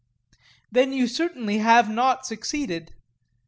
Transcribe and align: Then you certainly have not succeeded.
Then 0.71 0.93
you 0.93 1.05
certainly 1.07 1.59
have 1.59 1.87
not 1.87 2.25
succeeded. 2.25 2.95